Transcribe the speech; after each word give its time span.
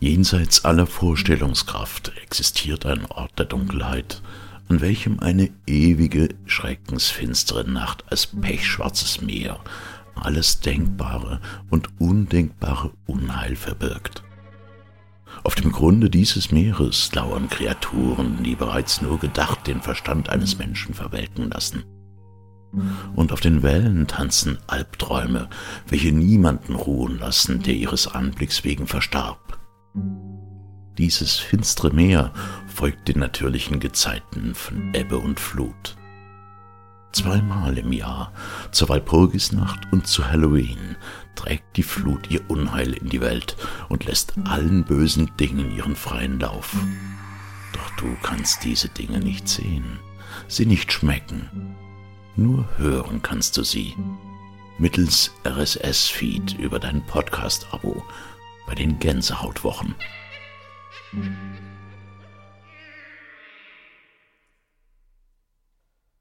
Jenseits 0.00 0.64
aller 0.64 0.86
Vorstellungskraft 0.86 2.12
existiert 2.22 2.86
ein 2.86 3.06
Ort 3.06 3.38
der 3.38 3.46
Dunkelheit, 3.46 4.22
an 4.68 4.80
welchem 4.80 5.20
eine 5.20 5.50
ewige, 5.66 6.28
schreckensfinstere 6.44 7.68
Nacht 7.68 8.04
als 8.08 8.26
pechschwarzes 8.26 9.20
Meer 9.22 9.60
alles 10.16 10.60
Denkbare 10.60 11.40
und 11.70 11.88
Undenkbare 12.00 12.92
Unheil 13.06 13.56
verbirgt. 13.56 14.22
Auf 15.44 15.54
dem 15.54 15.70
Grunde 15.70 16.08
dieses 16.08 16.50
Meeres 16.50 17.14
lauern 17.14 17.48
Kreaturen, 17.48 18.42
die 18.42 18.54
bereits 18.54 19.02
nur 19.02 19.18
gedacht 19.18 19.66
den 19.66 19.82
Verstand 19.82 20.28
eines 20.28 20.58
Menschen 20.58 20.94
verwelken 20.94 21.50
lassen. 21.50 21.84
Und 23.14 23.32
auf 23.32 23.40
den 23.40 23.62
Wellen 23.62 24.06
tanzen 24.06 24.58
Albträume, 24.66 25.48
welche 25.88 26.12
niemanden 26.12 26.74
ruhen 26.74 27.18
lassen, 27.18 27.62
der 27.62 27.74
ihres 27.74 28.06
Anblicks 28.08 28.64
wegen 28.64 28.86
verstarb. 28.86 29.58
Dieses 30.98 31.36
finstere 31.36 31.92
Meer 31.92 32.32
folgt 32.66 33.08
den 33.08 33.18
natürlichen 33.18 33.80
Gezeiten 33.80 34.54
von 34.54 34.94
Ebbe 34.94 35.18
und 35.18 35.40
Flut. 35.40 35.96
Zweimal 37.12 37.78
im 37.78 37.92
Jahr, 37.92 38.32
zur 38.72 38.90
Walpurgisnacht 38.90 39.90
und 39.90 40.06
zu 40.06 40.26
Halloween, 40.30 40.96
trägt 41.34 41.76
die 41.76 41.82
Flut 41.82 42.30
ihr 42.30 42.42
Unheil 42.48 42.92
in 42.92 43.08
die 43.08 43.20
Welt 43.20 43.56
und 43.88 44.04
lässt 44.04 44.34
allen 44.44 44.84
bösen 44.84 45.30
Dingen 45.38 45.70
ihren 45.70 45.96
freien 45.96 46.40
Lauf. 46.40 46.76
Doch 47.72 47.90
du 47.96 48.16
kannst 48.22 48.64
diese 48.64 48.88
Dinge 48.88 49.18
nicht 49.20 49.48
sehen, 49.48 49.98
sie 50.48 50.66
nicht 50.66 50.92
schmecken. 50.92 51.76
Nur 52.38 52.68
hören 52.76 53.22
kannst 53.22 53.56
du 53.56 53.62
sie. 53.62 53.94
Mittels 54.76 55.32
RSS-Feed 55.46 56.58
über 56.58 56.78
dein 56.78 57.02
Podcast-Abo 57.06 58.04
bei 58.66 58.74
den 58.74 58.98
Gänsehautwochen. 58.98 59.94